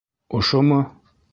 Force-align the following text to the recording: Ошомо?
Ошомо? 0.35 0.79